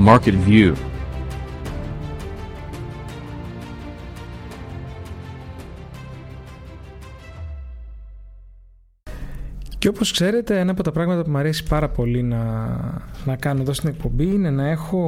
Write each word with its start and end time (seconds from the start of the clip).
Market 0.00 0.34
View 0.34 0.89
Και 9.80 9.88
όπως 9.88 10.12
ξέρετε, 10.12 10.58
ένα 10.58 10.70
από 10.70 10.82
τα 10.82 10.92
πράγματα 10.92 11.22
που 11.22 11.30
μου 11.30 11.38
αρέσει 11.38 11.64
πάρα 11.64 11.88
πολύ 11.88 12.22
να, 12.22 12.38
να 13.24 13.36
κάνω 13.36 13.60
εδώ 13.60 13.72
στην 13.72 13.88
εκπομπή 13.88 14.24
είναι 14.24 14.50
να 14.50 14.68
έχω 14.68 14.98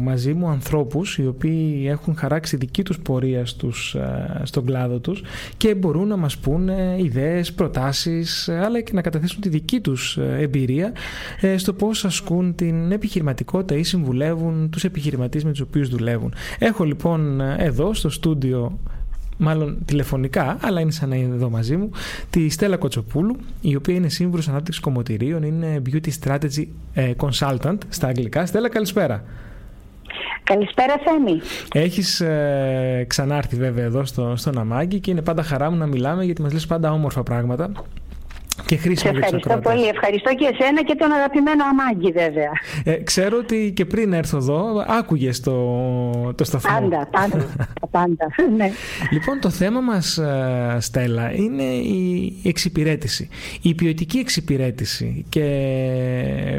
μαζί 0.00 0.32
μου 0.32 0.48
ανθρώπους 0.48 1.18
οι 1.18 1.26
οποίοι 1.26 1.86
έχουν 1.88 2.16
χαράξει 2.16 2.56
δική 2.56 2.82
τους 2.82 2.98
πορεία 2.98 3.46
στους, 3.46 3.94
ε, 3.94 4.40
στον 4.44 4.64
κλάδο 4.64 4.98
τους 4.98 5.22
και 5.56 5.74
μπορούν 5.74 6.08
να 6.08 6.16
μας 6.16 6.38
πούνε 6.38 6.96
ιδέες, 6.98 7.52
προτάσεις, 7.52 8.48
αλλά 8.48 8.80
και 8.80 8.92
να 8.94 9.02
καταθέσουν 9.02 9.40
τη 9.40 9.48
δική 9.48 9.80
τους 9.80 10.16
ε, 10.16 10.36
εμπειρία 10.40 10.92
ε, 11.40 11.56
στο 11.56 11.72
πώς 11.72 12.04
ασκούν 12.04 12.54
την 12.54 12.92
επιχειρηματικότητα 12.92 13.74
ή 13.74 13.82
συμβουλεύουν 13.82 14.70
τους 14.70 14.84
επιχειρηματίες 14.84 15.44
με 15.44 15.50
τους 15.50 15.60
οποίους 15.60 15.88
δουλεύουν. 15.88 16.34
Έχω 16.58 16.84
λοιπόν 16.84 17.40
εδώ 17.40 17.94
στο 17.94 18.10
στούντιο 18.10 18.78
μάλλον 19.42 19.78
τηλεφωνικά, 19.84 20.56
αλλά 20.60 20.80
είναι 20.80 20.90
σαν 20.90 21.08
να 21.08 21.16
είναι 21.16 21.34
εδώ 21.34 21.50
μαζί 21.50 21.76
μου, 21.76 21.90
τη 22.30 22.48
Στέλλα 22.48 22.76
Κοτσοπούλου, 22.76 23.36
η 23.60 23.76
οποία 23.76 23.94
είναι 23.94 24.08
σύμβουλος 24.08 24.48
ανάπτυξης 24.48 24.82
κομμωτηρίων, 24.82 25.42
είναι 25.42 25.82
Beauty 25.90 26.08
Strategy 26.22 26.66
ε, 26.94 27.12
Consultant 27.16 27.78
στα 27.88 28.06
αγγλικά. 28.06 28.46
Στέλλα, 28.46 28.68
καλησπέρα. 28.68 29.24
Καλησπέρα 30.44 30.94
Θέμη. 31.04 31.40
Έχεις 31.72 32.20
ε, 32.20 33.04
ξανάρθει 33.08 33.56
βέβαια 33.56 33.84
εδώ 33.84 34.04
στο, 34.04 34.36
στον 34.36 34.58
Αμάγκη 34.58 35.00
και 35.00 35.10
είναι 35.10 35.22
πάντα 35.22 35.42
χαρά 35.42 35.70
μου 35.70 35.76
να 35.76 35.86
μιλάμε 35.86 36.24
γιατί 36.24 36.42
μας 36.42 36.52
λες 36.52 36.66
πάντα 36.66 36.92
όμορφα 36.92 37.22
πράγματα 37.22 37.72
και 38.72 38.78
χρήσιμο 38.78 39.12
Ευχαριστώ 39.14 39.58
πολύ. 39.58 39.86
Ευχαριστώ 39.86 40.34
και 40.34 40.48
εσένα 40.52 40.82
και 40.82 40.94
τον 40.94 41.12
αγαπημένο 41.12 41.64
Αμάγκη 41.64 42.12
βέβαια. 42.12 42.52
Ε, 42.84 42.92
ξέρω 42.92 43.38
ότι 43.38 43.72
και 43.76 43.84
πριν 43.84 44.12
έρθω 44.12 44.36
εδώ 44.36 44.84
άκουγες 44.88 45.40
το, 45.40 45.54
το 46.34 46.44
σταθμό. 46.44 46.80
Πάντα, 46.80 47.08
πάντα. 47.10 47.46
πάντα 47.90 48.26
ναι. 48.56 48.70
Λοιπόν, 49.10 49.40
το 49.40 49.50
θέμα 49.50 49.80
μας, 49.80 50.18
ε, 50.18 50.76
Στέλλα, 50.80 51.32
είναι 51.32 51.62
η 51.62 52.32
εξυπηρέτηση. 52.44 53.28
Η 53.62 53.74
ποιοτική 53.74 54.18
εξυπηρέτηση 54.18 55.24
και 55.28 55.46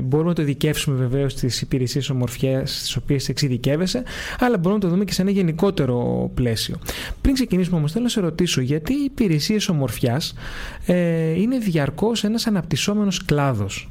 μπορούμε 0.03 0.29
να 0.29 0.35
το 0.35 0.41
ειδικεύσουμε 0.41 0.97
βεβαίως 0.97 1.31
στις 1.31 1.61
υπηρεσίες 1.61 2.09
ομορφιές 2.09 2.77
στις 2.77 2.95
οποίες 2.95 3.29
εξειδικεύεσαι, 3.29 4.03
αλλά 4.39 4.57
μπορούμε 4.57 4.73
να 4.73 4.79
το 4.79 4.87
δούμε 4.87 5.05
και 5.05 5.13
σε 5.13 5.21
ένα 5.21 5.31
γενικότερο 5.31 6.29
πλαίσιο. 6.33 6.75
Πριν 7.21 7.33
ξεκινήσουμε 7.33 7.77
όμως, 7.77 7.91
θέλω 7.91 8.03
να 8.03 8.09
σε 8.09 8.19
ρωτήσω 8.19 8.61
γιατί 8.61 8.93
οι 8.93 9.03
υπηρεσίες 9.03 9.69
ομορφιάς 9.69 10.33
ε, 10.85 11.41
είναι 11.41 11.57
διαρκώς 11.57 12.01
ένας 12.23 12.47
αναπτυσσόμενος 12.47 13.25
κλάδος. 13.25 13.89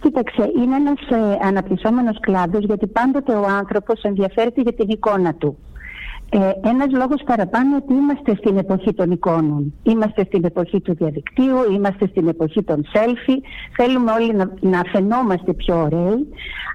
Κοίταξε, 0.00 0.50
είναι 0.56 0.76
ένας 0.76 1.00
ε, 1.10 1.46
αναπτυσσόμενος 1.46 2.20
κλάδος 2.20 2.64
γιατί 2.64 2.86
πάντοτε 2.86 3.32
ο 3.32 3.46
άνθρωπος 3.46 4.02
ενδιαφέρεται 4.02 4.60
για 4.60 4.72
την 4.72 4.88
εικόνα 4.88 5.34
του. 5.34 5.58
Ε, 6.30 6.38
ένας 6.68 6.90
λόγος 6.90 7.22
παραπάνω 7.24 7.76
ότι 7.76 7.92
είμαστε 7.94 8.34
στην 8.36 8.56
εποχή 8.56 8.94
των 8.94 9.10
εικόνων. 9.10 9.74
Είμαστε 9.82 10.24
στην 10.24 10.44
εποχή 10.44 10.80
του 10.80 10.94
διαδικτύου, 10.94 11.72
είμαστε 11.72 12.06
στην 12.06 12.28
εποχή 12.28 12.62
των 12.62 12.84
selfie. 12.92 13.40
Θέλουμε 13.76 14.12
όλοι 14.12 14.34
να, 14.34 14.52
να 14.60 14.82
φαινόμαστε 14.92 15.52
πιο 15.52 15.80
ωραίοι. 15.80 16.28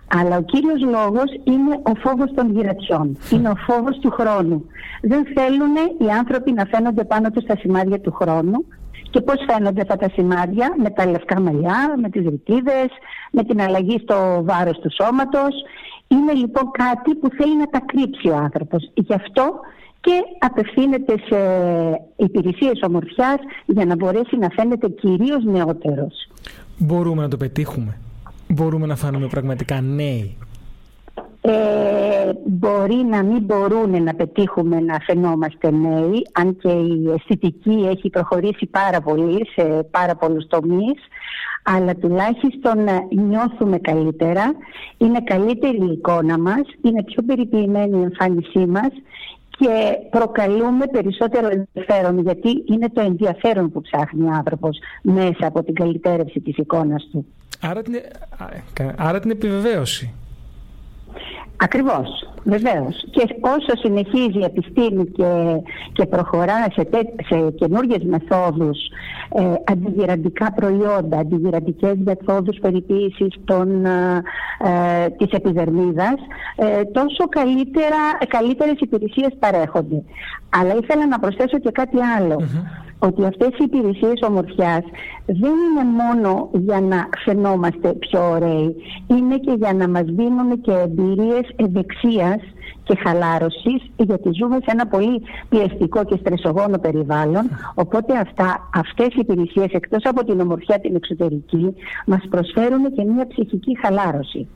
Αλλά 0.07 0.37
ο 0.37 0.41
κύριος 0.41 0.81
λόγος 0.81 1.29
είναι 1.43 1.79
ο 1.83 1.91
φόβος 2.03 2.33
των 2.35 2.51
γυρατιών. 2.51 3.17
Είναι 3.31 3.49
ο 3.49 3.55
φόβος 3.67 3.97
του 3.99 4.11
χρόνου. 4.11 4.65
Δεν 5.01 5.25
θέλουν 5.35 5.75
οι 5.97 6.11
άνθρωποι 6.19 6.51
να 6.51 6.65
φαίνονται 6.65 7.03
πάνω 7.03 7.29
τους 7.29 7.43
στα 7.43 7.55
σημάδια 7.57 7.99
του 7.99 8.11
χρόνου. 8.11 8.65
Και 9.11 9.21
πώς 9.21 9.35
φαίνονται 9.47 9.81
αυτά 9.81 9.95
τα 9.95 10.09
σημάδια 10.13 10.75
με 10.83 10.89
τα 10.89 11.05
λευκά 11.05 11.39
μαλλιά, 11.39 11.95
με 12.01 12.09
τις 12.09 12.23
ρητίδες, 12.29 12.87
με 13.31 13.43
την 13.43 13.61
αλλαγή 13.61 13.99
στο 14.03 14.41
βάρος 14.43 14.79
του 14.79 14.89
σώματος. 15.03 15.53
Είναι 16.07 16.33
λοιπόν 16.33 16.71
κάτι 16.71 17.15
που 17.15 17.29
θέλει 17.37 17.57
να 17.57 17.65
τα 17.65 17.81
κρύψει 17.85 18.27
ο 18.29 18.35
άνθρωπος. 18.35 18.91
Γι' 18.93 19.13
αυτό 19.13 19.59
και 20.01 20.11
απευθύνεται 20.39 21.13
σε 21.29 21.37
υπηρεσίες 22.15 22.81
ομορφιάς 22.87 23.39
για 23.65 23.85
να 23.85 23.95
μπορέσει 23.95 24.37
να 24.37 24.49
φαίνεται 24.49 24.89
κυρίως 24.89 25.43
νεότερος. 25.43 26.29
Μπορούμε 26.77 27.21
να 27.21 27.27
το 27.27 27.37
πετύχουμε. 27.37 27.97
Μπορούμε 28.47 28.85
να 28.85 28.95
φάνουμε 28.95 29.27
πραγματικά 29.27 29.81
νέοι. 29.81 30.37
Ε, 31.43 32.31
μπορεί 32.45 32.95
να 32.95 33.23
μην 33.23 33.41
μπορούν 33.41 34.03
να 34.03 34.13
πετύχουμε 34.13 34.79
να 34.79 34.99
φαινόμαστε 34.99 35.71
νέοι, 35.71 36.27
αν 36.31 36.57
και 36.57 36.71
η 36.71 37.11
αισθητική 37.15 37.87
έχει 37.89 38.09
προχωρήσει 38.09 38.65
πάρα 38.65 39.01
πολύ 39.01 39.47
σε 39.55 39.83
πάρα 39.91 40.15
πολλούς 40.15 40.47
τομείς, 40.47 40.99
αλλά 41.63 41.95
τουλάχιστον 41.95 42.77
νιώθουμε 43.09 43.77
καλύτερα, 43.77 44.53
είναι 44.97 45.21
καλύτερη 45.23 45.77
η 45.77 45.91
εικόνα 45.91 46.39
μας, 46.39 46.61
είναι 46.81 47.03
πιο 47.03 47.23
περιποιημένη 47.23 47.99
η 47.99 48.01
εμφάνισή 48.01 48.65
μας 48.65 48.91
και 49.49 49.97
προκαλούμε 50.09 50.85
περισσότερο 50.91 51.47
ενδιαφέρον 51.47 52.19
γιατί 52.19 52.63
είναι 52.65 52.89
το 52.89 53.01
ενδιαφέρον 53.01 53.71
που 53.71 53.81
ψάχνει 53.81 54.27
ο 54.27 54.31
άνθρωπος 54.31 54.77
μέσα 55.01 55.47
από 55.47 55.63
την 55.63 55.73
καλυτέρευση 55.73 56.39
της 56.39 56.57
εικόνας 56.57 57.07
του. 57.11 57.25
Άρα 57.61 57.81
την, 57.81 57.95
άρα 58.97 59.19
την 59.19 59.31
επιβεβαίωση. 59.31 60.13
Ακριβώς, 61.63 62.29
βεβαίως. 62.43 63.05
Και 63.11 63.35
όσο 63.41 63.77
συνεχίζει 63.81 64.39
η 64.39 64.43
επιστήμη 64.43 65.05
και, 65.05 65.61
και 65.93 66.05
προχωρά 66.05 66.65
σε, 66.73 66.83
τε, 66.83 66.97
σε 67.25 67.51
καινούργιες 67.55 68.03
μεθόδους, 68.03 68.77
ε, 69.29 69.53
αντιγυραντικά 69.65 70.51
προϊόντα, 70.53 71.17
αντιγυραντικές 71.17 71.93
μεθόδους 72.03 72.57
περιποίησης 72.61 73.35
των, 73.45 73.85
ε, 73.85 75.09
της 75.17 75.31
επιδερμίδας, 75.31 76.15
ε, 76.55 76.83
τόσο 76.83 77.27
καλύτερα, 77.29 78.01
καλύτερες 78.27 78.79
υπηρεσίες 78.79 79.35
παρέχονται. 79.39 80.03
Αλλά 80.49 80.75
ήθελα 80.81 81.07
να 81.07 81.19
προσθέσω 81.19 81.59
και 81.59 81.71
κάτι 81.71 81.97
ότι 83.07 83.25
αυτές 83.25 83.47
οι 83.47 83.63
υπηρεσίες 83.63 84.21
ομορφιάς 84.27 84.83
δεν 85.25 85.55
είναι 85.65 85.85
μόνο 86.01 86.49
για 86.53 86.81
να 86.81 87.09
φαινόμαστε 87.23 87.93
πιο 87.93 88.29
ωραίοι, 88.29 88.75
είναι 89.07 89.37
και 89.37 89.53
για 89.57 89.73
να 89.73 89.89
μας 89.89 90.03
δίνουν 90.05 90.61
και 90.61 90.71
εμπειρίες 90.71 91.45
ευεξίας 91.55 92.41
και 92.83 92.95
χαλάρωσης, 93.03 93.81
γιατί 93.95 94.29
ζούμε 94.39 94.55
σε 94.55 94.71
ένα 94.71 94.87
πολύ 94.87 95.21
πιεστικό 95.49 96.03
και 96.03 96.17
στρεσογόνο 96.19 96.77
περιβάλλον, 96.77 97.49
οπότε 97.75 98.17
αυτά, 98.17 98.69
αυτές 98.73 99.07
οι 99.07 99.19
υπηρεσίες 99.19 99.71
εκτός 99.71 100.03
από 100.03 100.23
την 100.25 100.39
ομορφιά 100.39 100.79
την 100.79 100.95
εξωτερική, 100.95 101.75
μας 102.05 102.27
προσφέρουν 102.29 102.93
και 102.95 103.03
μια 103.03 103.27
ψυχική 103.27 103.77
χαλάρωση. 103.81 104.47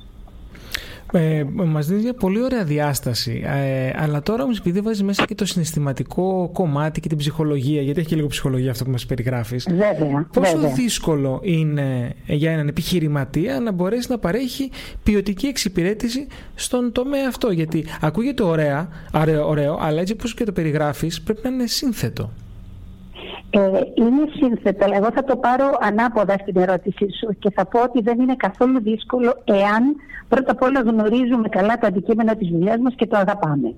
Ε, 1.12 1.44
Μας 1.54 1.88
δίνει 1.88 2.02
μια 2.02 2.14
πολύ 2.14 2.42
ωραία 2.42 2.64
διάσταση. 2.64 3.44
Ε, 3.46 3.92
αλλά 3.96 4.22
τώρα 4.22 4.44
όμως, 4.44 4.60
επειδή 4.60 4.80
βάζεις 4.80 5.04
μέσα 5.04 5.26
και 5.26 5.36
το 5.36 5.46
συναισθηματικό 5.46 6.50
κομμάτι 6.54 7.00
και 7.00 7.08
την 7.08 7.18
ψυχολογία, 7.18 7.82
γιατί 7.82 8.00
έχει 8.00 8.10
και 8.10 8.16
λίγο 8.16 8.28
ψυχολογία 8.28 8.72
αυτό 8.72 8.84
που 8.84 8.92
μας 8.92 9.06
περιγράφεις. 9.06 9.68
Βέβαια. 9.70 10.28
Πόσο 10.34 10.56
βέβαια. 10.56 10.74
δύσκολο 10.74 11.40
είναι 11.44 12.14
για 12.26 12.52
έναν 12.52 12.68
επιχειρηματία 12.68 13.60
να 13.60 13.72
μπορέσει 13.72 14.12
να 14.12 14.18
παρέχει 14.18 14.72
ποιοτική 15.04 15.48
εξυπηρέτηση 15.48 16.28
στον 16.56 16.92
τομέα 16.92 17.28
αυτό. 17.28 17.52
Γιατί 17.52 17.86
ακούγεται 18.02 18.44
ωραία, 18.44 18.88
ωραίο, 19.14 19.48
ωραίο 19.48 19.78
αλλά 19.82 20.02
έτσι 20.02 20.14
όπως 20.14 20.34
και 20.34 20.44
το 20.44 20.52
περιγράφεις, 20.52 21.22
πρέπει 21.22 21.40
να 21.44 21.50
είναι 21.50 21.68
σύνθετο. 21.68 22.32
Ε, 23.58 23.60
είναι 23.96 24.24
σύνθετο, 24.40 24.86
αλλά 24.86 24.96
εγώ 24.96 25.10
θα 25.14 25.24
το 25.24 25.36
πάρω 25.36 25.78
ανάποδα 25.82 26.36
στην 26.42 26.62
ερώτησή 26.62 27.08
σου 27.20 27.36
και 27.40 27.50
θα 27.56 27.66
πω 27.66 27.82
ότι 27.82 28.02
δεν 28.02 28.20
είναι 28.20 28.36
καθόλου 28.36 28.82
δύσκολο 28.82 29.42
εάν 29.44 29.96
πρώτα 30.28 30.52
απ' 30.52 30.62
όλα 30.62 30.80
γνωρίζουμε 30.82 31.48
καλά 31.50 31.78
το 31.78 31.88
αντικείμενο 31.88 32.36
της 32.36 32.48
δουλειάς 32.48 32.80
μας 32.80 32.94
και 32.96 33.08
το 33.08 33.18
αγαπαμε 33.18 33.74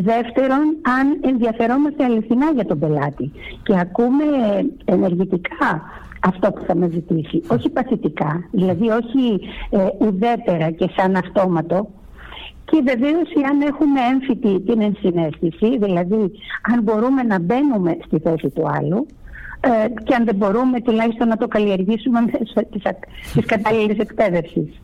Δεύτερον, 0.00 0.76
αν 0.98 1.18
ενδιαφερόμαστε 1.20 2.04
αληθινά 2.04 2.50
για 2.54 2.64
τον 2.64 2.78
πελάτη 2.78 3.32
και 3.62 3.78
ακούμε 3.78 4.24
ενεργητικά 4.84 5.82
αυτό 6.22 6.52
που 6.52 6.64
θα 6.66 6.76
μας 6.76 6.90
ζητήσει, 6.90 7.42
όχι 7.48 7.68
παθητικά, 7.68 8.44
δηλαδή 8.50 8.88
όχι 8.88 9.40
ε, 9.70 10.06
ουδέτερα 10.06 10.70
και 10.70 10.90
σαν 10.96 11.16
αυτόματο, 11.16 11.88
και 12.70 12.82
βεβαίω 12.84 13.20
αν 13.50 13.60
έχουμε 13.60 14.00
έμφυτη 14.12 14.60
την 14.60 14.80
ενσυναίσθηση, 14.80 15.78
δηλαδή 15.78 16.30
αν 16.72 16.82
μπορούμε 16.82 17.22
να 17.22 17.38
μπαίνουμε 17.38 17.96
στη 18.06 18.18
θέση 18.18 18.48
του 18.48 18.68
άλλου, 18.68 19.06
ε, 19.60 19.88
και 20.04 20.14
αν 20.14 20.24
δεν 20.24 20.34
μπορούμε 20.34 20.80
τουλάχιστον 20.80 21.28
να 21.28 21.36
το 21.36 21.48
καλλιεργήσουμε 21.48 22.20
μέσω 22.30 22.68
της, 22.70 22.82
της 23.32 23.44
κατάλληλης 23.46 23.98
εκπαίδευσης. 23.98 24.80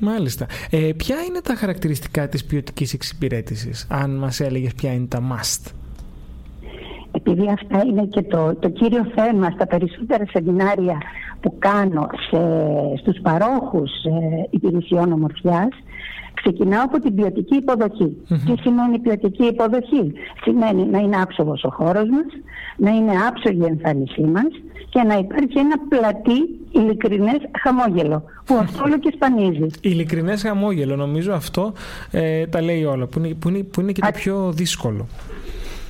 Μάλιστα. 0.00 0.46
Ε, 0.70 0.90
ποια 0.96 1.16
είναι 1.28 1.40
τα 1.40 1.54
χαρακτηριστικά 1.54 2.28
της 2.28 2.44
ποιοτικής 2.44 2.92
εξυπηρέτησης, 2.92 3.86
αν 3.90 4.10
μας 4.10 4.40
έλεγες 4.40 4.74
ποια 4.74 4.92
είναι 4.92 5.06
τα 5.06 5.20
must; 5.20 5.70
Επειδή 7.24 7.48
αυτά 7.50 7.82
είναι 7.86 8.04
και 8.04 8.22
το, 8.22 8.54
το 8.54 8.68
κύριο 8.68 9.06
θέμα 9.14 9.50
στα 9.50 9.66
περισσότερα 9.66 10.24
σεμινάρια 10.30 10.98
που 11.40 11.54
κάνω 11.58 12.06
σε, 12.30 12.38
στους 13.00 13.20
παρόχους 13.22 13.90
ε, 14.04 14.46
υπηρεσιών 14.50 15.12
ομορφιάς, 15.12 15.68
Ξεκινάω 16.34 16.82
από 16.84 16.98
την 16.98 17.14
ποιοτική 17.14 17.64
Τι 18.26 18.54
σημαίνει 18.60 18.98
ποιοτική 18.98 19.44
υποδοχή; 19.44 20.12
Σημαίνει 20.42 20.86
να 20.86 20.98
είναι 20.98 21.16
άψογος 21.16 21.64
ο 21.64 21.70
χώρος 21.70 22.08
μας, 22.08 22.26
να 22.76 22.90
είναι 22.90 23.12
άψογη 23.28 23.60
η 23.60 23.64
εμφάνισή 23.64 24.20
μας 24.20 24.50
και 24.88 25.02
να 25.02 25.14
υπάρχει 25.14 25.58
ένα 25.58 25.76
πλατή 25.88 26.60
ειλικρινές 26.72 27.38
χαμόγελο, 27.62 28.24
που 28.44 28.54
αυτό 28.54 28.82
όλο 28.86 28.98
και 28.98 29.12
σπανίζει. 29.14 29.66
Ειλικρινές 29.80 30.42
χαμόγελο, 30.42 30.96
νομίζω 30.96 31.32
αυτό 31.32 31.72
ε, 32.10 32.46
τα 32.46 32.62
λέει 32.62 32.84
όλα, 32.84 33.06
που 33.06 33.18
είναι, 33.18 33.34
που 33.34 33.48
είναι, 33.48 33.62
που 33.62 33.80
είναι 33.80 33.92
και 33.92 34.00
το 34.00 34.10
πιο 34.12 34.52
δύσκολο. 34.52 35.06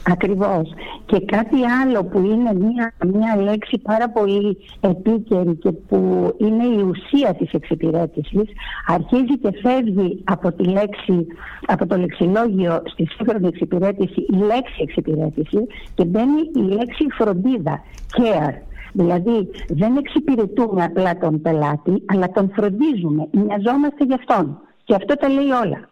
Ακριβώς. 0.06 0.72
Και 1.06 1.20
κάτι 1.20 1.56
άλλο 1.82 2.04
που 2.04 2.18
είναι 2.18 2.54
μια, 2.54 2.94
μια 3.06 3.36
λέξη 3.42 3.78
πάρα 3.78 4.08
πολύ 4.08 4.58
επίκαιρη 4.80 5.56
και 5.56 5.72
που 5.72 6.30
είναι 6.38 6.64
η 6.64 6.82
ουσία 6.82 7.34
της 7.34 7.52
εξυπηρέτησης 7.52 8.48
αρχίζει 8.86 9.38
και 9.38 9.50
φεύγει 9.62 10.22
από, 10.24 10.52
τη 10.52 10.64
λέξη, 10.64 11.26
από 11.66 11.86
το 11.86 11.96
λεξιλόγιο 11.96 12.82
στη 12.84 13.08
σύγχρονη 13.16 13.46
εξυπηρέτηση 13.46 14.20
η 14.20 14.36
λέξη 14.36 14.82
εξυπηρέτηση 14.82 15.66
και 15.94 16.04
μπαίνει 16.04 16.40
η 16.54 16.60
λέξη 16.60 17.06
φροντίδα, 17.18 17.82
care. 18.16 18.54
Δηλαδή 18.92 19.48
δεν 19.68 19.96
εξυπηρετούμε 19.96 20.84
απλά 20.84 21.18
τον 21.18 21.42
πελάτη 21.42 22.02
αλλά 22.06 22.30
τον 22.30 22.50
φροντίζουμε, 22.54 23.28
μοιαζόμαστε 23.30 24.04
γι' 24.04 24.14
αυτόν. 24.14 24.58
Και 24.84 24.94
αυτό 24.94 25.14
τα 25.16 25.28
λέει 25.28 25.50
όλα. 25.64 25.90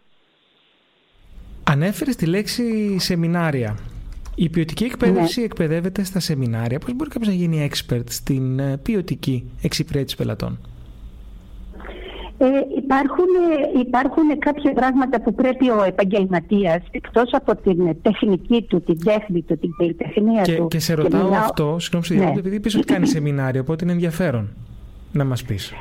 Ανέφερες 1.65 2.17
τη 2.17 2.27
λέξη 2.27 2.97
σεμινάρια. 2.99 3.77
Η 4.43 4.49
ποιοτική 4.49 4.85
εκπαίδευση 4.85 5.39
ναι. 5.39 5.45
εκπαιδεύεται 5.45 6.05
στα 6.05 6.21
σεμινάρια. 6.21 6.79
Πώς 6.79 6.95
μπορεί 6.95 7.11
κάποιος 7.11 7.29
να 7.29 7.35
γίνει 7.35 7.71
expert 7.71 8.05
στην 8.09 8.59
ε, 8.59 8.77
ποιοτική 8.83 9.51
εξυπηρέτηση 9.63 10.17
πελατών; 10.17 10.59
Ε, 12.39 12.47
υπάρχουν, 12.77 13.27
υπάρχουν 13.81 14.39
κάποια 14.39 14.73
πράγματα 14.73 15.21
που 15.21 15.35
πρέπει 15.35 15.71
ο 15.71 15.83
επαγγελματίας 15.83 16.83
εκτός 16.91 17.33
από 17.33 17.57
την 17.57 17.97
τεχνική 18.03 18.63
του, 18.63 18.83
την 18.83 19.05
τέχνη 19.05 19.43
του, 19.43 19.59
την 19.59 19.71
πολυτεχνία 19.77 20.43
και, 20.43 20.57
του. 20.57 20.69
Και 20.69 20.79
σε 20.79 20.95
ρωτάω 20.95 21.29
και 21.29 21.37
αυτό, 21.37 21.77
συγγνώμη, 21.79 22.33
ναι. 22.33 22.39
επειδή 22.39 22.61
πεις 22.61 22.75
ότι 22.75 22.85
κάνει 22.85 23.07
σεμινάριο, 23.17 23.61
οπότε 23.61 23.85
είναι 23.85 23.93
ενδιαφέρον 23.93 24.49
να 25.13 25.25
μας 25.25 25.43
πεις. 25.43 25.73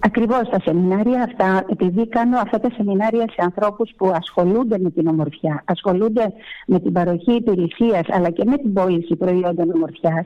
Ακριβώς 0.00 0.48
τα 0.50 0.60
σεμινάρια 0.64 1.22
αυτά, 1.22 1.64
επειδή 1.70 2.08
κάνω 2.08 2.38
αυτά 2.38 2.60
τα 2.60 2.70
σεμινάρια 2.76 3.24
σε 3.28 3.42
ανθρώπους 3.42 3.90
που 3.96 4.06
ασχολούνται 4.14 4.78
με 4.78 4.90
την 4.90 5.06
ομορφιά, 5.06 5.62
ασχολούνται 5.66 6.32
με 6.66 6.80
την 6.80 6.92
παροχή 6.92 7.32
υπηρεσίας 7.32 8.06
αλλά 8.08 8.30
και 8.30 8.44
με 8.44 8.56
την 8.56 8.72
πώληση 8.72 9.16
προϊόντων 9.16 9.70
ομορφιάς, 9.70 10.24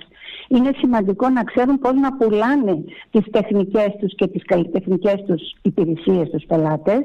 είναι 0.48 0.70
σημαντικό 0.76 1.28
να 1.28 1.44
ξέρουν 1.44 1.78
πώς 1.78 1.92
να 1.94 2.12
πουλάνε 2.16 2.84
τις 3.10 3.24
τεχνικές 3.30 3.96
τους 4.00 4.14
και 4.14 4.26
τις 4.26 4.44
καλλιτεχνικές 4.44 5.24
τους 5.26 5.42
υπηρεσίες 5.62 6.28
στους 6.28 6.44
πελάτες. 6.46 7.02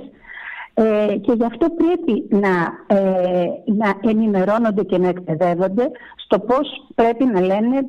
Ε, 0.77 1.15
και 1.21 1.31
γι' 1.31 1.45
αυτό 1.45 1.67
πρέπει 1.69 2.27
να, 2.29 2.85
ε, 2.97 3.45
να 3.65 4.09
ενημερώνονται 4.09 4.83
και 4.83 4.97
να 4.97 5.07
εκπαιδεύονται 5.07 5.91
στο 6.15 6.39
πώς 6.39 6.91
πρέπει 6.95 7.25
να 7.25 7.41
λένε 7.41 7.85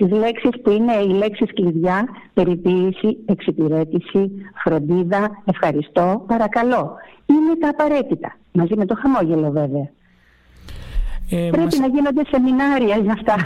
τις 0.00 0.18
λέξεις 0.18 0.50
που 0.62 0.70
είναι 0.70 0.92
οι 0.92 1.08
λέξεις 1.08 1.52
κλειδιά, 1.54 2.08
περιποίηση, 2.34 3.16
εξυπηρέτηση, 3.26 4.30
φροντίδα, 4.64 5.42
ευχαριστώ, 5.44 6.24
παρακαλώ. 6.26 6.92
Είναι 7.26 7.56
τα 7.60 7.68
απαραίτητα, 7.68 8.36
μαζί 8.52 8.76
με 8.76 8.86
το 8.86 8.94
χαμόγελο 8.94 9.50
βέβαια. 9.50 9.90
Ε, 11.30 11.48
Πρέπει 11.50 11.78
να 11.78 11.86
γίνονται 11.86 12.22
σεμινάρια 12.30 12.96
για 12.96 13.12
αυτά. 13.12 13.36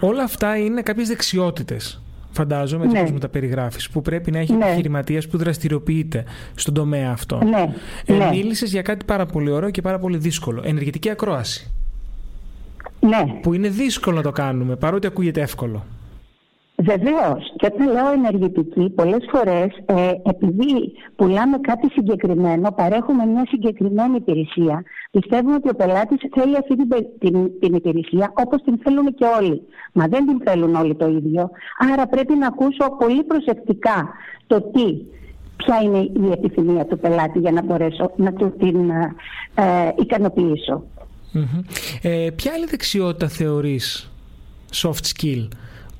Όλα 0.00 0.22
αυτά 0.22 0.56
είναι 0.56 0.82
κάποιες 0.82 1.08
δεξιότητες. 1.08 2.02
Φαντάζομαι, 2.30 2.84
έτσι 2.84 3.02
ναι. 3.02 3.10
μου 3.10 3.18
τα 3.18 3.28
περιγράφεις, 3.28 3.90
που 3.90 4.02
πρέπει 4.02 4.30
να 4.30 4.38
έχει 4.38 4.52
ναι. 4.52 4.64
επιχειρηματίας 4.64 5.28
που 5.28 5.38
δραστηριοποιείται 5.38 6.24
στον 6.54 6.74
τομέα 6.74 7.10
αυτό. 7.10 7.44
Ναι. 7.44 7.74
Ε, 8.06 8.12
ναι. 8.12 8.28
Μίλησες 8.30 8.70
για 8.70 8.82
κάτι 8.82 9.04
πάρα 9.04 9.26
πολύ 9.26 9.50
ωραίο 9.50 9.70
και 9.70 9.80
πάρα 9.80 9.98
πολύ 9.98 10.16
δύσκολο. 10.16 10.62
Ενεργητική 10.64 11.10
ακρόαση. 11.10 11.72
Ναι. 13.00 13.38
Που 13.42 13.54
είναι 13.54 13.68
δύσκολο 13.68 14.16
να 14.16 14.22
το 14.22 14.30
κάνουμε, 14.30 14.76
παρότι 14.76 15.06
ακούγεται 15.06 15.40
εύκολο. 15.40 15.82
Βεβαίως. 16.82 17.52
Και 17.56 17.66
όταν 17.66 17.86
λέω 17.92 18.12
ενεργητική, 18.12 18.90
πολλές 18.90 19.28
φορές 19.30 19.68
ε, 19.86 20.10
επειδή 20.22 20.92
πουλάμε 21.16 21.58
κάτι 21.58 21.88
συγκεκριμένο, 21.90 22.72
παρέχουμε 22.72 23.26
μια 23.26 23.44
συγκεκριμένη 23.48 24.16
υπηρεσία, 24.16 24.82
πιστεύουμε 25.10 25.54
ότι 25.54 25.68
ο 25.68 25.74
πελάτης 25.74 26.18
θέλει 26.34 26.56
αυτή 26.56 26.76
την, 26.76 26.88
την, 27.18 27.60
την 27.60 27.74
υπηρεσία 27.74 28.32
όπως 28.34 28.62
την 28.62 28.78
θέλουν 28.82 29.14
και 29.14 29.24
όλοι. 29.38 29.62
Μα 29.92 30.06
δεν 30.06 30.26
την 30.26 30.40
θέλουν 30.44 30.74
όλοι 30.74 30.94
το 30.94 31.08
ίδιο. 31.08 31.50
Άρα 31.92 32.06
πρέπει 32.06 32.34
να 32.34 32.46
ακούσω 32.46 32.96
πολύ 32.98 33.22
προσεκτικά 33.24 34.08
το 34.46 34.60
τι, 34.60 35.02
ποια 35.56 35.80
είναι 35.82 35.98
η 35.98 36.30
επιθυμία 36.32 36.84
του 36.86 36.98
πελάτη 36.98 37.38
για 37.38 37.50
να 37.50 37.62
μπορέσω 37.62 38.12
να 38.16 38.32
του 38.32 38.54
την 38.58 38.90
ε, 38.90 39.14
ε 39.54 39.90
ικανοποιήσω. 41.32 41.64
Ε, 42.02 42.30
ποια 42.30 42.52
άλλη 42.52 42.66
δεξιότητα 42.66 43.28
θεωρείς 43.28 44.10
soft 44.72 45.04
skill 45.14 45.48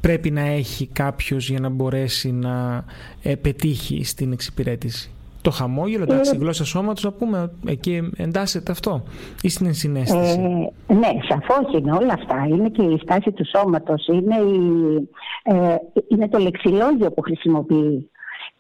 πρέπει 0.01 0.31
να 0.31 0.41
έχει 0.41 0.87
κάποιος 0.87 1.49
για 1.49 1.61
να 1.61 1.69
μπορέσει 1.69 2.33
να 2.33 2.85
ε, 3.23 3.35
πετύχει 3.35 4.05
στην 4.05 4.33
εξυπηρέτηση; 4.33 5.11
Το 5.43 5.51
χαμόγελο, 5.51 6.03
εντάξει, 6.03 6.33
η 6.33 6.37
ε, 6.37 6.39
γλώσσα 6.39 6.65
σώματος, 6.65 7.05
να 7.05 7.13
πούμε, 7.13 7.51
εκεί 7.67 8.11
εντάσσεται 8.17 8.73
αυτό 8.73 9.03
ή 9.43 9.49
στην 9.49 9.67
ενσυναίσθηση. 9.67 10.41
Ε, 10.87 10.95
ναι, 10.95 11.09
σαφώς 11.29 11.73
είναι 11.79 11.93
όλα 11.93 12.13
αυτά. 12.13 12.47
Είναι 12.49 12.69
και 12.69 12.83
η 12.83 12.99
στάση 13.03 13.33
του 13.33 13.45
σώματος, 13.47 14.07
είναι, 14.07 14.37
ε, 15.43 15.77
είναι 16.09 16.29
το 16.29 16.39
λεξιλόγιο 16.39 17.13
που 17.13 17.23
χρησιμοποιεί 17.23 18.11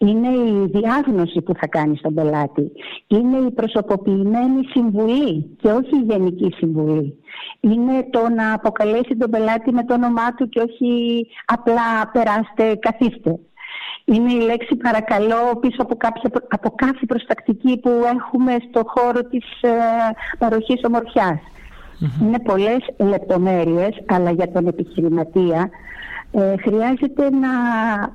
είναι 0.07 0.29
η 0.29 0.67
διάγνωση 0.67 1.41
που 1.41 1.55
θα 1.61 1.67
κάνει 1.67 1.97
στον 1.97 2.15
πελάτη. 2.15 2.73
Είναι 3.07 3.37
η 3.37 3.51
προσωποποιημένη 3.51 4.65
συμβουλή 4.71 5.57
και 5.61 5.69
όχι 5.69 5.97
η 5.97 6.05
γενική 6.09 6.55
συμβουλή. 6.57 7.19
Είναι 7.61 8.07
το 8.11 8.29
να 8.29 8.53
αποκαλέσει 8.53 9.17
τον 9.19 9.31
πελάτη 9.31 9.73
με 9.73 9.85
το 9.85 9.95
όνομά 9.95 10.35
του 10.35 10.49
και 10.49 10.61
όχι 10.61 11.27
απλά 11.45 12.11
περάστε, 12.13 12.75
καθίστε. 12.75 13.39
Είναι 14.05 14.33
η 14.33 14.41
λέξη 14.41 14.77
παρακαλώ 14.77 15.57
πίσω 15.61 15.83
από, 15.83 15.97
κάποια, 15.97 16.31
από 16.49 16.71
κάθε 16.75 17.07
προστακτική 17.07 17.79
που 17.79 17.91
έχουμε 18.17 18.57
στο 18.69 18.83
χώρο 18.87 19.21
της 19.21 19.45
ε, 19.61 19.71
παροχής 20.39 20.81
Είναι 22.23 22.39
πολλές 22.39 22.79
λεπτομέρειες, 22.99 24.03
αλλά 24.07 24.31
για 24.31 24.51
τον 24.53 24.67
επιχειρηματία 24.67 25.71
ε, 26.33 26.55
χρειάζεται 26.57 27.31
να, 27.31 27.53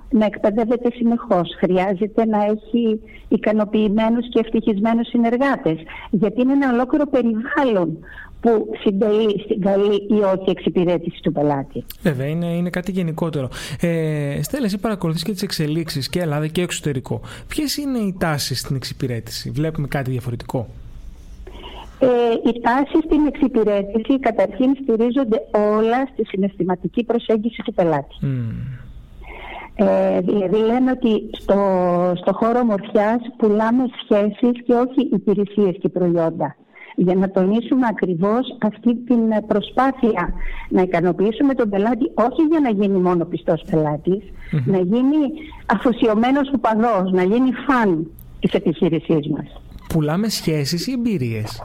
να 0.10 0.26
εκπαιδεύεται 0.26 0.90
συνεχώς, 0.96 1.56
χρειάζεται 1.58 2.26
να 2.26 2.44
έχει 2.44 3.02
ικανοποιημένους 3.28 4.30
και 4.30 4.40
ευτυχισμένους 4.40 5.08
συνεργάτες, 5.08 5.78
γιατί 6.10 6.42
είναι 6.42 6.54
ένα 6.54 6.74
ολόκληρο 6.74 7.06
περιβάλλον 7.08 7.98
που 8.40 8.70
συντελεί 8.84 9.42
στην 9.44 9.62
καλή 9.62 9.96
ή 9.96 10.14
όχι 10.14 10.50
εξυπηρέτηση 10.50 11.22
του 11.22 11.32
πελάτη. 11.32 11.84
Βέβαια, 12.02 12.28
είναι, 12.28 12.46
είναι 12.46 12.70
κάτι 12.70 12.92
γενικότερο. 12.92 13.50
Ε, 13.82 14.40
Στέλλα, 14.42 14.66
εσύ 14.66 14.78
παρακολουθείς 14.78 15.24
και 15.24 15.32
τις 15.32 15.42
εξελίξεις 15.42 16.10
και 16.10 16.20
Ελλάδα 16.20 16.48
και 16.48 16.62
εξωτερικό. 16.62 17.22
Ποιες 17.48 17.78
είναι 17.78 17.98
οι 17.98 18.16
τάσεις 18.20 18.60
στην 18.60 18.76
εξυπηρέτηση, 18.76 19.50
βλέπουμε 19.50 19.88
κάτι 19.88 20.12
διαφορετικό. 20.12 20.68
Ε, 22.00 22.08
οι 22.50 22.62
τάσεις 22.62 23.04
στην 23.06 23.26
εξυπηρέτηση 23.28 24.20
καταρχήν 24.20 24.76
στηρίζονται 24.82 25.38
όλα 25.52 26.10
στη 26.14 26.26
συναισθηματική 26.26 27.04
προσέγγιση 27.04 27.62
του 27.66 27.74
πελάτη. 27.74 28.16
Ε, 29.76 30.22
δηλαδή 30.22 30.58
λένε 30.58 30.92
ότι 30.92 31.30
στο, 31.32 31.58
στο 32.16 32.34
χώρο 32.34 32.60
ομορφιάς 32.60 33.20
πουλάμε 33.38 33.84
σχέσεις 34.04 34.64
και 34.66 34.74
όχι 34.74 35.10
υπηρεσίες 35.12 35.76
και 35.80 35.90
προϊόντα. 35.90 36.56
Για 36.96 37.16
να 37.16 37.30
τονίσουμε 37.30 37.88
ακριβώς 37.90 38.58
αυτή 38.62 38.96
την 38.96 39.20
προσπάθεια 39.48 40.34
να 40.70 40.82
ικανοποιήσουμε 40.82 41.54
τον 41.54 41.70
πελάτη 41.70 42.12
όχι 42.14 42.42
για 42.50 42.60
να 42.60 42.70
γίνει 42.70 42.98
μόνο 42.98 43.26
πιστός 43.26 43.64
να 44.66 44.80
γίνει 44.80 45.18
αφοσιωμένος 45.66 46.52
οπαδός, 46.56 47.12
να 47.12 47.24
γίνει 47.24 47.52
φαν 47.68 48.12
της 48.40 48.54
επιχείρησής 48.54 49.28
μας. 49.28 49.62
Πουλάμε 49.90 50.30
σχέσεις 50.30 50.88
ή 50.88 50.92
εμπειρίες; 50.92 51.64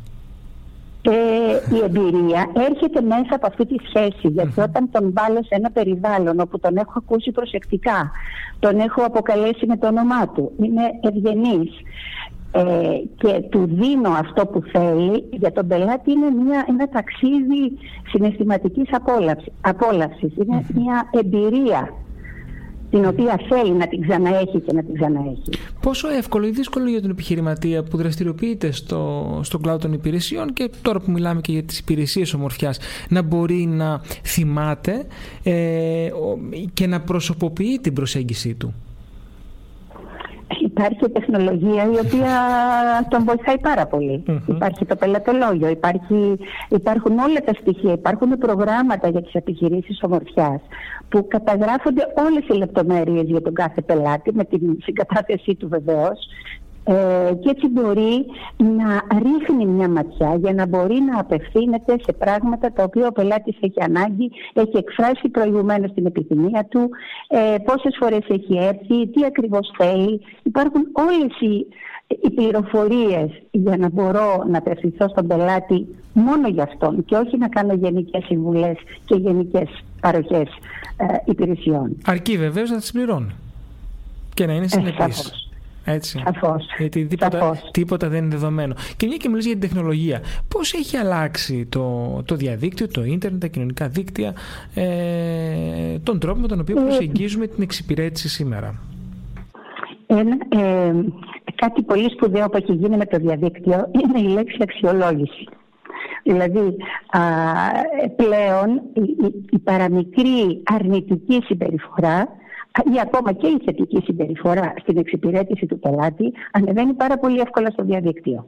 Ε, 1.03 1.77
η 1.77 1.83
εμπειρία 1.85 2.51
έρχεται 2.55 3.01
μέσα 3.01 3.35
από 3.35 3.47
αυτή 3.47 3.67
τη 3.67 3.75
σχέση 3.89 4.29
γιατί 4.29 4.61
όταν 4.61 4.91
τον 4.91 5.13
βάλω 5.13 5.43
σε 5.43 5.55
ένα 5.55 5.71
περιβάλλον 5.71 6.41
όπου 6.41 6.59
τον 6.59 6.77
έχω 6.77 6.93
ακούσει 6.97 7.31
προσεκτικά 7.31 8.11
τον 8.61 8.79
έχω 8.79 9.03
αποκαλέσει 9.03 9.67
με 9.67 9.77
το 9.77 9.87
όνομά 9.87 10.29
του 10.29 10.53
είναι 10.63 10.83
ευγενής. 11.01 11.71
Ε, 12.53 12.63
και 13.17 13.41
του 13.51 13.67
δίνω 13.67 14.11
αυτό 14.11 14.47
που 14.47 14.63
θέλει 14.73 15.25
για 15.31 15.53
τον 15.53 15.67
πελάτη 15.67 16.11
είναι 16.11 16.31
μια, 16.31 16.65
ένα 16.69 16.89
ταξίδι 16.89 17.79
συναισθηματικής 18.09 18.89
απόλαυσης, 19.61 20.37
είναι 20.37 20.67
μια 20.75 21.09
εμπειρία 21.11 21.95
την 22.91 23.05
οποία 23.05 23.41
θέλει 23.49 23.73
να 23.73 23.87
την 23.87 24.01
ξαναέχει 24.09 24.61
και 24.61 24.73
να 24.73 24.83
την 24.83 24.95
ξαναέχει. 24.95 25.43
Πόσο 25.81 26.09
εύκολο 26.09 26.47
ή 26.47 26.51
δύσκολο 26.51 26.89
για 26.89 27.01
τον 27.01 27.11
επιχειρηματία 27.11 27.83
που 27.83 27.97
δραστηριοποιείται 27.97 28.71
στο, 28.71 29.41
στον 29.45 29.63
κλάδο 29.63 29.79
των 29.79 29.93
υπηρεσιών 29.93 30.53
και 30.53 30.71
τώρα 30.83 31.01
που 31.01 31.11
μιλάμε 31.11 31.41
και 31.41 31.53
για 31.53 31.63
τις 31.63 31.79
υπηρεσίες 31.79 32.35
ομορφιάς 32.35 32.79
να 33.09 33.23
μπορεί 33.23 33.67
να 33.67 34.01
θυμάται 34.25 35.07
ε, 35.43 36.09
και 36.75 36.87
να 36.87 37.01
προσωποποιεί 37.01 37.79
την 37.79 37.93
προσέγγιση 37.93 38.55
του; 38.55 38.75
Υπάρχει 40.85 41.11
τεχνολογία 41.11 41.85
η 41.85 41.99
οποία 42.07 42.33
τον 43.09 43.25
βοηθάει 43.25 43.59
πάρα 43.59 43.87
Υπάρχει 44.47 44.85
το 44.85 44.97
πελατολόγιο, 44.97 45.69
υπάρχει, 45.69 46.39
υπάρχουν 46.69 47.19
όλα 47.19 47.41
τα 47.45 47.53
στοιχεία, 47.61 47.93
υπάρχουν 47.93 48.39
προγράμματα 48.39 49.09
για 49.09 49.23
τις 49.23 49.33
επιχειρήσεις 49.35 50.03
ομορφιάς 50.03 50.61
που 51.09 51.27
καταγράφονται 51.29 52.07
όλες 52.27 52.49
οι 52.49 52.53
λεπτομέρειες 52.53 53.25
για 53.27 53.43
τον 53.43 53.55
κάθε 53.55 53.81
πελάτη 53.81 54.35
με 54.35 54.45
την 54.45 54.61
συγκατάθεσή 54.83 55.55
του 55.55 55.69
βεβαίως 55.69 56.19
ε, 56.85 57.33
και 57.41 57.51
έτσι 57.51 57.69
μπορεί 57.69 58.27
να 58.57 59.19
ρίχνει 59.19 59.67
μια 59.67 59.89
ματιά 59.89 60.37
για 60.41 60.53
να 60.53 60.67
μπορεί 60.67 61.01
να 61.01 61.21
απευθύνεται 61.21 61.97
σε 62.03 62.13
πράγματα 62.13 62.73
τα 62.73 62.83
οποία 62.83 63.07
ο 63.07 63.13
πελάτης 63.13 63.57
έχει 63.61 63.83
ανάγκη, 63.83 64.31
έχει 64.53 64.77
εκφράσει 64.77 65.29
προηγουμένως 65.29 65.93
την 65.95 66.07
επιθυμία 66.07 66.67
του, 66.69 66.91
ε, 67.29 67.57
πόσες 67.65 67.97
φορές 68.01 68.25
έχει 68.29 68.57
έρθει, 68.57 69.09
τι 69.09 69.25
ακριβώς 69.25 69.73
θέλει. 69.77 70.21
Υπάρχουν 70.43 70.83
όλες 70.93 71.41
οι, 71.41 71.67
οι 72.21 72.31
πληροφορίες 72.31 73.43
για 73.51 73.77
να 73.77 73.89
μπορώ 73.91 74.45
να 74.49 74.59
απευθυνθώ 74.59 75.09
στον 75.09 75.27
πελάτη 75.27 75.87
μόνο 76.13 76.49
για 76.49 76.63
αυτόν 76.63 77.05
και 77.05 77.17
όχι 77.17 77.39
να 77.39 77.49
κάνω 77.49 77.75
γενικές 77.75 78.25
συμβουλές 78.25 78.77
και 79.05 79.15
γενικές 79.15 79.69
παροχές 80.01 80.49
ε, 80.97 81.05
υπηρεσιών. 81.25 81.97
Αρκεί 82.05 82.39
βεβαίως 82.39 82.71
να 82.71 82.77
τις 82.77 82.93
πληρώνει 82.93 83.35
και 84.35 84.47
να 84.47 84.53
είναι 84.53 84.69
συνεπής. 84.69 85.50
Έτσι. 85.85 86.23
Σαφώς. 86.25 86.67
Γιατί 86.79 87.07
τίποτα, 87.07 87.61
τίποτα 87.71 88.09
δεν 88.09 88.25
είναι 88.25 88.35
δεδομένο. 88.35 88.75
Και 88.97 89.07
μια 89.07 89.17
και 89.17 89.29
μιλήσει 89.29 89.49
για 89.49 89.59
την 89.59 89.69
τεχνολογία, 89.69 90.21
πώς 90.49 90.73
έχει 90.73 90.97
αλλάξει 90.97 91.67
το, 91.69 92.23
το 92.25 92.35
διαδίκτυο, 92.35 92.89
το 92.89 93.05
ίντερνετ, 93.05 93.41
τα 93.41 93.47
κοινωνικά 93.47 93.89
δίκτυα, 93.89 94.35
ε, 94.75 95.99
τον 96.03 96.19
τρόπο 96.19 96.41
με 96.41 96.47
τον 96.49 96.61
οποίο 96.61 96.81
ε, 96.81 96.83
προσεγγίζουμε 96.83 97.47
την 97.47 97.63
εξυπηρέτηση 97.63 98.29
σήμερα; 98.29 98.75
Ένα, 100.07 100.37
ε, 100.49 100.95
κάτι 101.55 101.83
πολύ 101.83 102.11
σπουδαίο 102.11 102.49
που 102.49 102.57
έχει 102.57 102.73
γίνει 102.73 102.97
με 102.97 103.07
το 103.07 103.19
διαδίκτυο 103.19 103.91
είναι 103.93 104.21
η 104.21 104.33
λέξη 104.33 104.59
αξιολόγηση. 104.61 105.49
Δηλαδή, 106.23 106.77
α, 107.11 107.21
πλέον 108.17 108.83
η, 108.95 109.01
η, 109.01 109.45
η 109.51 109.59
παραμικρή 109.59 110.63
αρνητική 110.65 111.43
συμπεριφορά 111.45 112.29
ή 112.95 113.01
ακόμα 113.03 113.33
και 113.33 113.47
η 113.47 113.61
θετική 113.65 114.01
συμπεριφορά 114.05 114.75
στην 114.81 114.99
εξυπηρέτηση 114.99 115.67
του 115.67 115.79
πελάτη 115.79 116.33
ανεβαίνει 116.53 116.93
πάρα 116.93 117.19
πολύ 117.19 117.41
εύκολα 117.41 117.71
στο 117.71 117.85
διαδίκτυο. 117.85 118.47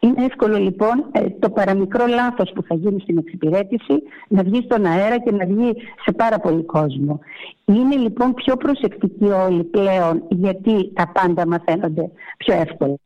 Είναι 0.00 0.24
εύκολο 0.24 0.56
λοιπόν 0.58 1.04
ε, 1.12 1.30
το 1.38 1.50
παραμικρό 1.50 2.06
λάθος 2.06 2.52
που 2.54 2.62
θα 2.62 2.74
γίνει 2.74 3.00
στην 3.00 3.18
εξυπηρέτηση 3.18 4.02
να 4.28 4.42
βγει 4.42 4.62
στον 4.64 4.86
αέρα 4.86 5.18
και 5.18 5.30
να 5.30 5.46
βγει 5.46 5.72
σε 6.04 6.12
πάρα 6.12 6.38
πολύ 6.38 6.62
κόσμο. 6.62 7.20
Είναι 7.64 7.96
λοιπόν 7.96 8.34
πιο 8.34 8.56
προσεκτικοί 8.56 9.24
όλοι 9.24 9.64
πλέον 9.64 10.22
γιατί 10.28 10.92
τα 10.92 11.10
πάντα 11.12 11.46
μαθαίνονται 11.46 12.10
πιο 12.36 12.54
εύκολα. 12.54 12.96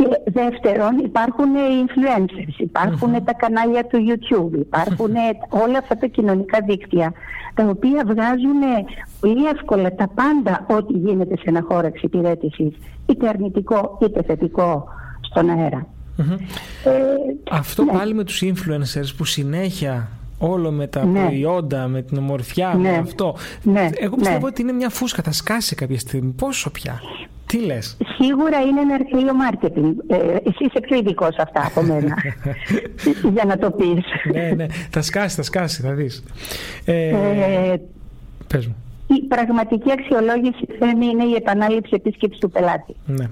Και 0.00 0.30
δεύτερον 0.40 0.98
υπάρχουν 0.98 1.54
οι 1.54 1.84
influencers, 1.86 2.60
υπαρχουν 2.60 3.24
τα 3.24 3.32
κανάλια 3.32 3.86
του 3.86 3.98
YouTube, 4.08 4.58
υπάρχουν 4.58 5.14
όλα 5.48 5.78
αυτά 5.78 5.96
τα 5.96 6.06
κοινωνικά 6.06 6.58
δίκτυα 6.66 7.12
τα 7.54 7.64
οποία 7.68 8.02
βγάζουν 8.06 8.60
πολύ 9.20 9.46
εύκολα 9.46 9.94
τα 9.94 10.08
πάντα 10.14 10.66
ό,τι 10.68 10.92
γίνεται 10.92 11.36
σε 11.36 11.44
ένα 11.46 11.64
χώρο 11.68 11.86
εξυπηρέτησης, 11.86 12.72
είτε 13.06 13.28
αρνητικό 13.28 13.98
είτε 14.02 14.22
θετικό 14.22 14.84
στον 15.20 15.50
αερα 15.50 15.86
Ε, 16.84 16.92
Αυτό 17.50 17.84
ναι. 17.84 17.92
πάλι 17.92 18.14
με 18.14 18.24
τους 18.24 18.42
influencers 18.44 19.14
που 19.16 19.24
συνέχεια 19.24 20.08
όλο 20.38 20.70
με 20.70 20.86
τα 20.86 21.04
ναι. 21.04 21.20
προϊόντα, 21.20 21.88
με 21.88 22.02
την 22.02 22.16
ομορφιά, 22.18 22.74
με 22.74 22.90
ναι. 22.90 22.96
αυτό. 22.96 23.36
Ναι. 23.62 23.90
Εγώ 23.94 24.16
πιστεύω 24.16 24.46
ότι 24.46 24.62
είναι 24.62 24.72
μια 24.72 24.88
φούσκα, 24.88 25.22
θα 25.22 25.32
σκάσει 25.32 25.74
κάποια 25.74 25.98
στιγμή. 25.98 26.30
Πόσο 26.30 26.70
πια. 26.70 27.00
Τι 27.50 27.58
λες; 27.58 27.96
Σίγουρα 28.18 28.60
είναι 28.60 28.80
ένα 28.80 28.94
εργαλείο 28.94 29.32
marketing. 29.44 29.94
Ε, 30.06 30.16
εσύ 30.16 30.64
είσαι 30.64 30.80
πιο 30.80 30.96
ειδικός 30.96 31.34
σε 31.34 31.42
αυτά 31.42 31.66
από 31.66 31.82
μένα. 31.82 32.16
για 33.34 33.44
να 33.44 33.58
το 33.58 33.70
πεις. 33.70 34.04
ναι, 34.32 34.50
ναι. 34.56 34.66
Θα 34.90 35.02
σκάσει, 35.02 35.36
θα 35.36 35.42
σκάσει, 35.42 35.82
θα 35.82 35.92
δεις. 35.92 36.22
Ε, 36.84 37.08
ε, 37.08 37.80
πες 38.46 38.66
μου. 38.66 38.76
Η 39.06 39.22
πραγματική 39.28 39.92
αξιολόγηση 39.92 40.66
είναι 41.12 41.24
η 41.24 41.34
επανάληψη 41.34 41.92
επίσκεψης 41.94 42.40
του 42.40 42.50
πελάτη. 42.50 42.96
Ναι. 43.06 43.26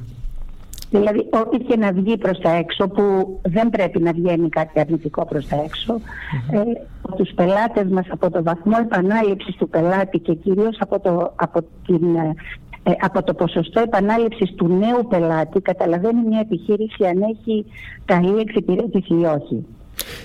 Δηλαδή, 0.91 1.29
ό,τι 1.31 1.59
και 1.59 1.77
να 1.77 1.93
βγει 1.93 2.17
προς 2.17 2.39
τα 2.39 2.51
έξω, 2.51 2.89
που 2.89 3.39
δεν 3.43 3.71
πρέπει 3.71 4.01
να 4.01 4.13
βγαίνει 4.13 4.49
κάτι 4.49 4.81
αρνητικό 4.81 5.25
προς 5.25 5.47
τα 5.47 5.63
έξω, 5.65 5.95
mm-hmm. 5.95 6.55
ε, 6.55 7.17
τους 7.17 7.31
πελάτες 7.35 7.89
μας 7.91 8.07
από 8.11 8.31
το 8.31 8.43
βαθμό 8.43 8.77
επανάληψης 8.81 9.57
του 9.57 9.69
πελάτη 9.69 10.19
και 10.19 10.35
κυρίως 10.35 10.77
από, 10.81 11.01
το, 11.01 11.33
από 11.37 11.65
την 11.87 12.17
ε, 12.89 12.91
ε, 12.91 12.95
από 13.01 13.23
το 13.23 13.35
ποσοστό 13.35 13.81
επανάληψης 13.81 14.55
του 14.55 14.69
νέου 14.69 15.07
πελάτη 15.09 15.61
καταλαβαίνει 15.61 16.23
μια 16.29 16.41
επιχείρηση 16.41 17.05
αν 17.05 17.23
έχει 17.23 17.65
καλή 18.05 18.41
εξυπηρέτηση 18.41 19.15
ή 19.15 19.25
όχι. 19.25 19.65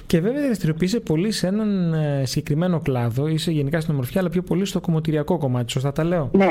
Και 0.05 0.19
βέβαια 0.19 0.41
δραστηριοποιείσαι 0.45 0.99
πολύ 0.99 1.31
σε 1.31 1.47
έναν 1.47 1.93
ε, 1.93 2.25
συγκεκριμένο 2.25 2.79
κλάδο, 2.79 3.27
είσαι 3.27 3.51
γενικά 3.51 3.79
στην 3.79 3.93
ομορφιά, 3.93 4.21
αλλά 4.21 4.29
πιο 4.29 4.41
πολύ 4.41 4.65
στο 4.65 4.79
κομμωτηριακό 4.79 5.37
κομμάτι. 5.37 5.71
Σωστά 5.71 5.91
τα 5.91 6.03
λέω. 6.03 6.29
Ναι. 6.33 6.49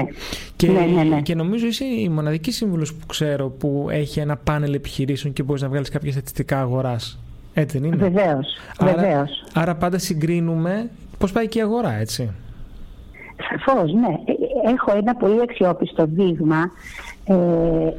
Και, 0.57 0.71
ναι, 0.71 0.81
ναι, 0.81 1.03
ναι. 1.03 1.21
και 1.21 1.35
νομίζω 1.35 1.67
είσαι 1.67 1.85
η 1.85 2.09
μοναδική 2.09 2.51
σύμβουλος 2.51 2.95
που 2.95 3.07
ξέρω 3.07 3.49
που 3.49 3.87
έχει 3.91 4.21
ένα 4.21 4.37
πάνελ 4.37 4.75
επιχειρήσεων 4.75 5.33
και 5.33 5.43
μπορείς 5.43 5.63
να 5.63 5.69
βγάλεις 5.69 5.89
κάποια 5.89 6.13
στατιστικά 6.13 6.61
αγοράς. 6.61 7.19
Έτσι 7.55 7.79
δεν 7.79 7.93
είναι; 7.93 8.09
Βεβαίως. 8.09 8.47
Άρα, 8.79 9.29
άρα 9.53 9.75
πάντα 9.75 9.99
συγκρίνουμε 9.99 10.91
πώς 11.19 11.33
πάει 11.33 11.49
και 11.49 11.59
η 11.59 11.63
αγορά, 11.63 11.93
έτσι. 11.93 12.31
Σαφώς, 13.49 13.93
ναι. 13.93 14.15
Ε, 14.65 14.71
έχω 14.71 14.97
ένα 14.97 15.15
πολύ 15.15 15.41
αξιόπιστο 15.41 16.05
δείγμα 16.09 16.71
ε, 17.25 17.35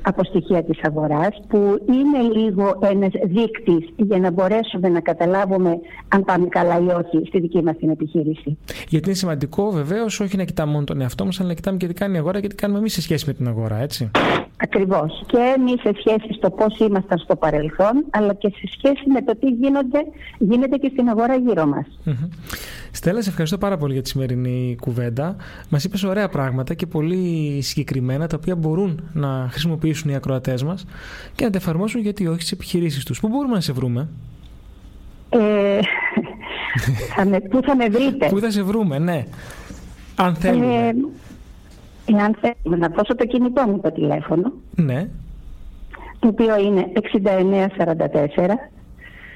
από 0.01 0.24
στοιχεία 0.24 0.63
της 0.63 0.79
αγοράς 0.84 1.41
που 1.48 1.58
είναι 1.88 2.36
λίγο 2.36 2.79
ένας 2.82 3.12
δείκτης 3.24 3.89
για 3.96 4.20
να 4.20 4.32
μπορέσουμε 4.32 4.89
να 4.89 5.00
καταλάβουμε 5.00 5.79
αν 6.08 6.24
πάμε 6.24 6.48
καλά 6.48 6.79
ή 6.79 6.88
όχι 6.88 7.27
στη 7.27 7.39
δική 7.39 7.63
μας 7.63 7.77
την 7.77 7.89
επιχείρηση. 7.89 8.58
Γιατί 8.89 9.08
είναι 9.08 9.17
σημαντικό 9.17 9.72
βεβαίως 9.72 10.20
όχι 10.20 10.38
να 10.38 10.43
κοιτάμε 10.43 10.72
μόνο 10.72 10.84
τον 10.84 11.01
εαυτό 11.01 11.25
μας 11.25 11.39
αλλά 11.39 11.48
να 11.48 11.53
κοιτάμε 11.53 11.77
και 11.77 11.88
τι 11.88 11.93
κάνει 11.93 12.15
η 12.15 12.17
αγορά 12.17 12.39
και 12.39 12.48
τι 12.48 12.55
κάνουμε 12.55 12.79
εμείς 12.79 12.93
σε 12.93 13.01
σχέση 13.01 13.24
με 13.27 13.34
την 13.34 13.48
αγορά, 13.48 13.77
έτσι. 13.77 14.12
Ακριβώς. 14.63 15.24
Και 15.25 15.38
εμείς 15.58 15.82
σε 15.82 15.91
σχέση 16.00 16.34
στο 16.34 16.50
πώς 16.50 16.79
ήμασταν 16.79 17.17
στο 17.17 17.36
παρελθόν 17.36 18.05
αλλά 18.10 18.34
και 18.34 18.50
σε 18.55 18.67
σχέση 18.72 19.10
με 19.13 19.22
το 19.22 19.36
τι 19.36 19.50
γίνονται, 19.50 20.00
γίνεται 20.38 20.77
και 20.77 20.89
στην 20.91 21.10
αγορά 21.10 21.36
γύρω 21.36 21.65
μας. 21.65 21.86
Mm-hmm. 22.05 22.29
Στέλλα, 22.91 23.22
σε 23.22 23.29
ευχαριστώ 23.29 23.58
πάρα 23.58 23.77
πολύ 23.77 23.93
για 23.93 24.01
τη 24.01 24.10
σημερινή 24.10 24.75
κουβέντα. 24.82 25.36
Μας 25.70 25.84
είπες 25.84 26.03
ωραία 26.03 26.29
πράγματα 26.29 26.74
και 26.74 26.86
πολύ 26.86 27.60
συγκεκριμένα 27.62 28.27
τα 28.27 28.38
οποία 28.39 28.55
μπορούν 28.55 29.10
να 29.13 29.48
χρησιμοποιήσουν 29.51 30.12
οι 30.12 30.15
ακροατές 30.15 30.63
μας 30.63 30.86
και 31.36 31.43
να 31.43 31.50
τα 31.50 31.58
εφαρμόσουν 31.58 32.01
γιατί 32.01 32.27
όχι 32.27 32.39
στις 32.39 32.51
επιχειρήσεις 32.51 33.05
τους. 33.05 33.20
Πού 33.20 33.27
μπορούμε 33.27 33.53
να 33.53 33.62
σε 33.62 33.74
βρούμε; 33.74 34.08
Ε, 35.29 35.79
θα 37.15 37.25
με, 37.25 37.39
πού 37.39 37.60
θα 37.63 37.75
με 37.75 37.89
βρείτε; 37.89 38.27
Πού 38.29 38.39
θα 38.39 38.51
σε 38.51 38.63
βρούμε, 38.63 39.00
ναι. 39.00 39.25
Αν 40.15 40.36
θέλουμε. 40.36 40.88
Ε, 40.88 40.93
εάν 42.06 42.36
θέλουμε 42.42 42.88
να 42.88 42.94
δώσω 42.96 43.16
το 43.16 43.26
κινητό 43.26 43.64
μου 43.68 43.80
το 43.80 43.92
τηλέφωνο. 43.92 44.54
Ναι. 44.76 45.10
Το 46.20 46.28
οποίο 46.28 46.60
είναι 46.60 46.92
6944 46.96 48.48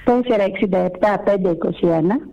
467 0.05 0.15
521 0.65 2.29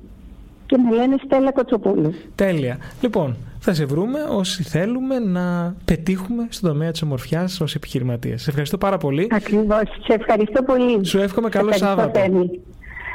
και 0.67 0.77
με 0.77 0.95
λένε 0.97 1.17
Στέλλα 1.25 1.53
Κοτσοπούλου. 1.53 2.15
Τέλεια. 2.35 2.79
Λοιπόν, 3.01 3.37
θα 3.59 3.75
σε 3.75 3.85
βρούμε 3.85 4.19
όσοι 4.31 4.63
θέλουμε 4.63 5.19
να 5.19 5.75
πετύχουμε 5.85 6.47
στον 6.51 6.71
τομέα 6.71 6.91
της 6.91 7.03
ομορφιάς 7.03 7.61
ως 7.61 7.75
επιχειρηματίες. 7.75 8.43
Σε 8.43 8.51
ευχαριστώ 8.51 8.79
πάρα 8.79 8.99
πολύ. 8.99 9.27
Ακριβώς. 9.31 9.83
Σε 10.07 10.13
ευχαριστώ 10.15 10.63
πολύ. 10.63 11.05
Σου 11.05 11.19
εύχομαι 11.19 11.49
καλό 11.49 11.73
Σάββατο. 11.73 12.21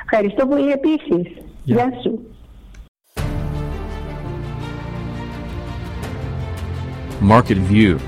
Ευχαριστώ 0.03 0.47
πολύ 0.47 0.71
επίσης. 0.71 1.33
Γεια 1.63 1.89
σου. 2.03 2.19
Market 7.21 7.57
View 7.57 7.99